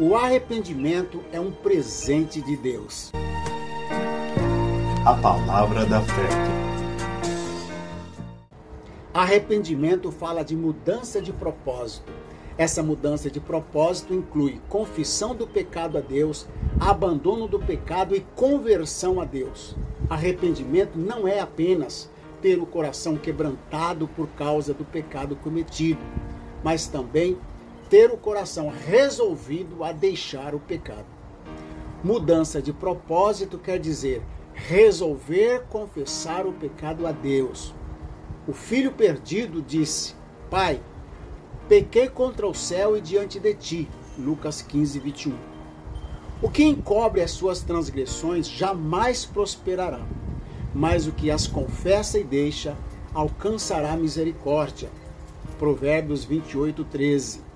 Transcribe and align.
O 0.00 0.14
arrependimento 0.14 1.24
é 1.32 1.40
um 1.40 1.50
presente 1.50 2.40
de 2.40 2.56
Deus. 2.56 3.10
A 5.04 5.12
palavra 5.14 5.84
da 5.86 6.00
fé. 6.00 6.28
Arrependimento 9.12 10.12
fala 10.12 10.44
de 10.44 10.54
mudança 10.54 11.20
de 11.20 11.32
propósito. 11.32 12.12
Essa 12.56 12.80
mudança 12.80 13.28
de 13.28 13.40
propósito 13.40 14.14
inclui 14.14 14.60
confissão 14.68 15.34
do 15.34 15.48
pecado 15.48 15.98
a 15.98 16.00
Deus, 16.00 16.46
abandono 16.78 17.48
do 17.48 17.58
pecado 17.58 18.14
e 18.14 18.24
conversão 18.36 19.20
a 19.20 19.24
Deus. 19.24 19.74
Arrependimento 20.08 20.96
não 20.96 21.26
é 21.26 21.40
apenas 21.40 22.08
ter 22.40 22.60
o 22.60 22.66
coração 22.66 23.16
quebrantado 23.16 24.06
por 24.06 24.28
causa 24.28 24.72
do 24.72 24.84
pecado 24.84 25.34
cometido, 25.34 25.98
mas 26.62 26.86
também 26.86 27.36
ter 27.88 28.10
o 28.10 28.16
coração 28.16 28.70
resolvido 28.86 29.82
a 29.82 29.92
deixar 29.92 30.54
o 30.54 30.60
pecado. 30.60 31.06
Mudança 32.02 32.60
de 32.60 32.72
propósito 32.72 33.58
quer 33.58 33.78
dizer 33.78 34.22
resolver 34.54 35.64
confessar 35.68 36.46
o 36.46 36.52
pecado 36.52 37.06
a 37.06 37.12
Deus. 37.12 37.74
O 38.46 38.52
filho 38.52 38.92
perdido 38.92 39.62
disse: 39.62 40.14
Pai, 40.50 40.80
pequei 41.68 42.08
contra 42.08 42.46
o 42.46 42.54
céu 42.54 42.96
e 42.96 43.00
diante 43.00 43.38
de 43.38 43.54
ti. 43.54 43.88
Lucas 44.18 44.62
15, 44.62 44.98
21. 44.98 45.34
O 46.42 46.48
que 46.48 46.64
encobre 46.64 47.20
as 47.20 47.32
suas 47.32 47.62
transgressões 47.62 48.48
jamais 48.48 49.24
prosperará, 49.24 50.00
mas 50.74 51.06
o 51.06 51.12
que 51.12 51.30
as 51.30 51.46
confessa 51.46 52.18
e 52.18 52.24
deixa 52.24 52.76
alcançará 53.14 53.96
misericórdia. 53.96 54.88
Provérbios 55.58 56.24
28, 56.24 56.84
13. 56.84 57.47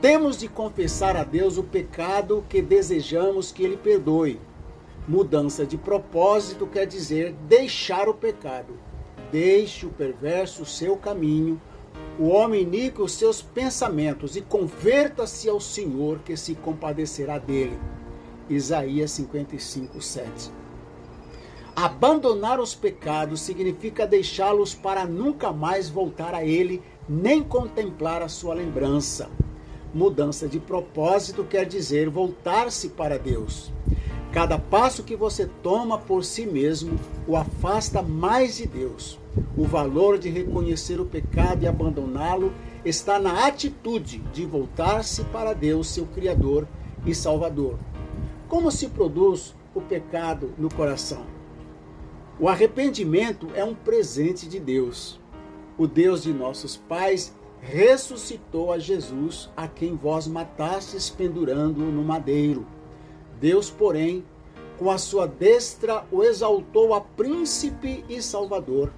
Temos 0.00 0.38
de 0.38 0.48
confessar 0.48 1.14
a 1.14 1.24
Deus 1.24 1.58
o 1.58 1.62
pecado 1.62 2.42
que 2.48 2.62
desejamos 2.62 3.52
que 3.52 3.62
Ele 3.62 3.76
perdoe. 3.76 4.40
Mudança 5.06 5.66
de 5.66 5.76
propósito 5.76 6.66
quer 6.66 6.86
dizer 6.86 7.34
deixar 7.46 8.08
o 8.08 8.14
pecado. 8.14 8.78
Deixe 9.30 9.84
o 9.84 9.90
perverso 9.90 10.64
seu 10.64 10.96
caminho, 10.96 11.60
o 12.18 12.28
homem 12.28 12.62
iníquo 12.62 13.02
os 13.02 13.12
seus 13.12 13.42
pensamentos 13.42 14.36
e 14.36 14.40
converta-se 14.40 15.50
ao 15.50 15.60
Senhor 15.60 16.20
que 16.20 16.34
se 16.34 16.54
compadecerá 16.54 17.36
dele. 17.38 17.78
Isaías 18.48 19.10
55, 19.10 20.00
7. 20.00 20.50
Abandonar 21.76 22.58
os 22.58 22.74
pecados 22.74 23.42
significa 23.42 24.06
deixá-los 24.06 24.74
para 24.74 25.04
nunca 25.04 25.52
mais 25.52 25.90
voltar 25.90 26.34
a 26.34 26.42
ele, 26.42 26.82
nem 27.06 27.42
contemplar 27.42 28.22
a 28.22 28.28
sua 28.28 28.54
lembrança. 28.54 29.30
Mudança 29.92 30.46
de 30.46 30.60
propósito 30.60 31.42
quer 31.42 31.66
dizer 31.66 32.08
voltar-se 32.08 32.90
para 32.90 33.18
Deus. 33.18 33.72
Cada 34.32 34.56
passo 34.56 35.02
que 35.02 35.16
você 35.16 35.50
toma 35.60 35.98
por 35.98 36.24
si 36.24 36.46
mesmo 36.46 36.96
o 37.26 37.36
afasta 37.36 38.00
mais 38.00 38.58
de 38.58 38.66
Deus. 38.66 39.18
O 39.56 39.64
valor 39.64 40.18
de 40.18 40.28
reconhecer 40.28 41.00
o 41.00 41.04
pecado 41.04 41.64
e 41.64 41.66
abandoná-lo 41.66 42.52
está 42.84 43.18
na 43.18 43.46
atitude 43.46 44.18
de 44.32 44.46
voltar-se 44.46 45.24
para 45.24 45.52
Deus, 45.52 45.88
seu 45.88 46.06
Criador 46.06 46.68
e 47.04 47.12
Salvador. 47.12 47.76
Como 48.48 48.70
se 48.70 48.86
produz 48.88 49.56
o 49.74 49.80
pecado 49.80 50.52
no 50.56 50.72
coração? 50.72 51.24
O 52.38 52.48
arrependimento 52.48 53.48
é 53.54 53.64
um 53.64 53.74
presente 53.74 54.48
de 54.48 54.60
Deus. 54.60 55.18
O 55.76 55.88
Deus 55.88 56.22
de 56.22 56.32
nossos 56.32 56.76
pais 56.76 57.34
ressuscitou 57.60 58.72
a 58.72 58.78
Jesus, 58.78 59.50
a 59.56 59.68
quem 59.68 59.94
vós 59.94 60.26
matastes 60.26 61.10
pendurando 61.10 61.80
no 61.80 62.02
madeiro. 62.02 62.66
Deus, 63.40 63.70
porém, 63.70 64.24
com 64.78 64.90
a 64.90 64.98
sua 64.98 65.26
destra 65.26 66.04
o 66.10 66.22
exaltou 66.22 66.94
a 66.94 67.00
príncipe 67.00 68.04
e 68.08 68.22
salvador, 68.22 68.90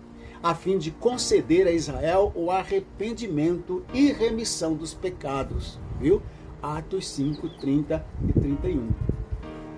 a 0.43 0.55
fim 0.55 0.79
de 0.79 0.91
conceder 0.91 1.67
a 1.67 1.73
Israel 1.73 2.33
o 2.35 2.51
arrependimento 2.51 3.85
e 3.93 4.13
remissão 4.13 4.75
dos 4.75 4.95
pecados. 4.95 5.79
Viu? 6.01 6.23
Atos 6.63 7.09
5, 7.09 7.49
30 7.59 8.05
e 8.29 8.33
31. 8.33 8.89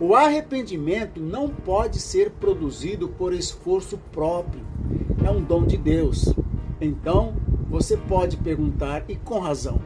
O 0.01 0.15
arrependimento 0.15 1.21
não 1.21 1.49
pode 1.49 2.01
ser 2.01 2.31
produzido 2.33 3.09
por 3.09 3.33
esforço 3.33 3.97
próprio, 4.13 4.63
é 5.25 5.31
um 5.31 5.43
dom 5.43 5.65
de 5.65 5.77
Deus. 5.77 6.35
Então, 6.81 7.35
você 7.69 7.97
pode 7.97 8.37
perguntar, 8.37 9.05
e 9.09 9.17
com 9.17 9.39
razão, 9.39 9.81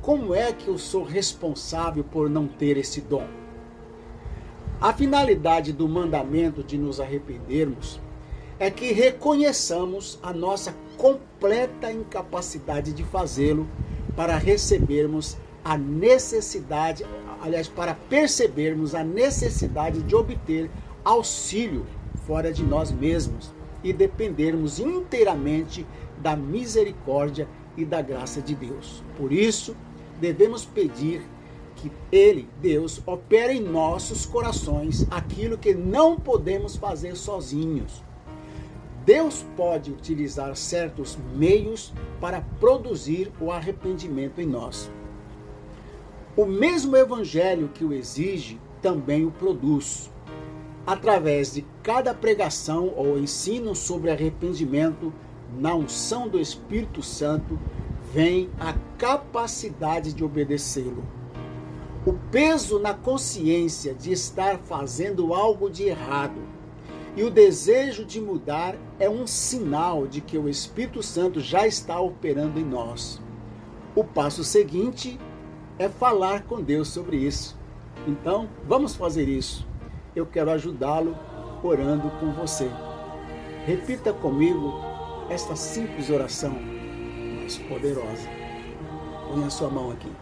como 0.00 0.34
é 0.34 0.52
que 0.52 0.68
eu 0.68 0.78
sou 0.78 1.02
responsável 1.02 2.04
por 2.04 2.28
não 2.28 2.46
ter 2.46 2.76
esse 2.76 3.00
dom? 3.00 3.26
A 4.80 4.92
finalidade 4.92 5.72
do 5.72 5.88
mandamento 5.88 6.62
de 6.62 6.76
nos 6.76 7.00
arrependermos 7.00 8.00
é 8.58 8.70
que 8.70 8.92
reconheçamos 8.92 10.18
a 10.22 10.32
nossa 10.32 10.74
completa 10.96 11.90
incapacidade 11.90 12.92
de 12.92 13.02
fazê-lo 13.02 13.66
para 14.14 14.36
recebermos 14.36 15.36
a 15.64 15.78
necessidade, 15.78 17.04
aliás, 17.42 17.66
para 17.66 17.94
percebermos 17.94 18.94
a 18.94 19.02
necessidade 19.02 20.02
de 20.02 20.14
obter 20.14 20.70
auxílio 21.04 21.86
fora 22.26 22.52
de 22.52 22.62
nós 22.62 22.90
mesmos 22.92 23.52
e 23.84 23.92
dependermos 23.92 24.80
inteiramente 24.80 25.86
da 26.18 26.34
misericórdia 26.34 27.46
e 27.76 27.84
da 27.84 28.02
graça 28.02 28.40
de 28.40 28.54
Deus. 28.54 29.04
Por 29.16 29.32
isso, 29.32 29.76
devemos 30.20 30.64
pedir 30.64 31.22
que 31.76 31.92
Ele, 32.10 32.48
Deus, 32.60 33.00
opere 33.06 33.52
em 33.52 33.60
nossos 33.60 34.24
corações 34.24 35.06
aquilo 35.10 35.58
que 35.58 35.74
não 35.74 36.18
podemos 36.18 36.76
fazer 36.76 37.14
sozinhos. 37.14 38.02
Deus 39.04 39.44
pode 39.54 39.90
utilizar 39.90 40.56
certos 40.56 41.18
meios 41.34 41.92
para 42.20 42.40
produzir 42.58 43.30
o 43.38 43.52
arrependimento 43.52 44.40
em 44.40 44.46
nós. 44.46 44.90
O 46.34 46.46
mesmo 46.46 46.96
evangelho 46.96 47.68
que 47.74 47.84
o 47.84 47.92
exige 47.92 48.58
também 48.80 49.26
o 49.26 49.30
produz. 49.30 50.10
Através 50.86 51.54
de 51.54 51.64
cada 51.82 52.12
pregação 52.12 52.92
ou 52.94 53.18
ensino 53.18 53.74
sobre 53.74 54.10
arrependimento, 54.10 55.12
na 55.58 55.74
unção 55.74 56.28
do 56.28 56.38
Espírito 56.38 57.02
Santo, 57.02 57.58
vem 58.12 58.50
a 58.60 58.74
capacidade 58.98 60.12
de 60.12 60.22
obedecê-lo. 60.22 61.04
O 62.04 62.12
peso 62.30 62.78
na 62.78 62.92
consciência 62.92 63.94
de 63.94 64.12
estar 64.12 64.58
fazendo 64.58 65.32
algo 65.32 65.70
de 65.70 65.84
errado 65.84 66.42
e 67.16 67.22
o 67.22 67.30
desejo 67.30 68.04
de 68.04 68.20
mudar 68.20 68.76
é 68.98 69.08
um 69.08 69.26
sinal 69.26 70.06
de 70.06 70.20
que 70.20 70.36
o 70.36 70.48
Espírito 70.48 71.02
Santo 71.02 71.40
já 71.40 71.66
está 71.66 71.98
operando 71.98 72.60
em 72.60 72.64
nós. 72.64 73.22
O 73.94 74.04
passo 74.04 74.44
seguinte 74.44 75.18
é 75.78 75.88
falar 75.88 76.42
com 76.42 76.60
Deus 76.60 76.88
sobre 76.88 77.16
isso. 77.16 77.56
Então, 78.06 78.50
vamos 78.66 78.94
fazer 78.96 79.28
isso. 79.28 79.66
Eu 80.14 80.24
quero 80.24 80.50
ajudá-lo 80.52 81.16
orando 81.60 82.08
com 82.20 82.30
você. 82.32 82.70
Repita 83.66 84.12
comigo 84.12 84.80
esta 85.28 85.56
simples 85.56 86.08
oração, 86.08 86.56
mas 87.42 87.58
poderosa. 87.58 88.28
Põe 89.28 89.44
a 89.44 89.50
sua 89.50 89.68
mão 89.68 89.90
aqui. 89.90 90.12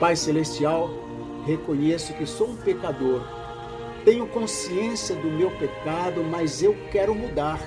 Pai 0.00 0.16
Celestial, 0.16 0.90
reconheço 1.46 2.12
que 2.14 2.26
sou 2.26 2.48
um 2.48 2.56
pecador. 2.56 3.22
Tenho 4.04 4.26
consciência 4.26 5.14
do 5.14 5.28
meu 5.28 5.50
pecado, 5.52 6.24
mas 6.24 6.60
eu 6.60 6.76
quero 6.90 7.14
mudar. 7.14 7.60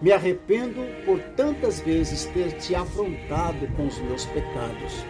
Me 0.00 0.12
arrependo 0.12 0.82
por 1.04 1.18
tantas 1.36 1.80
vezes 1.80 2.26
ter 2.26 2.52
te 2.52 2.76
afrontado 2.76 3.66
com 3.76 3.88
os 3.88 3.98
meus 3.98 4.24
pecados. 4.26 5.04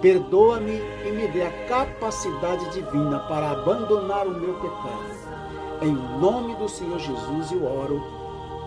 Perdoa-me 0.00 0.80
e 1.04 1.10
me 1.10 1.26
dê 1.28 1.42
a 1.42 1.66
capacidade 1.66 2.70
divina 2.70 3.18
para 3.20 3.50
abandonar 3.50 4.26
o 4.28 4.38
meu 4.38 4.54
pecado. 4.54 5.18
Em 5.82 5.92
nome 6.20 6.54
do 6.54 6.68
Senhor 6.68 6.98
Jesus 7.00 7.50
eu 7.50 7.64
oro. 7.64 8.00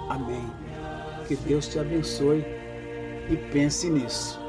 Amém. 0.09 0.45
Que 1.27 1.35
Deus 1.37 1.67
te 1.67 1.79
abençoe 1.79 2.43
e 3.29 3.37
pense 3.53 3.89
nisso. 3.89 4.40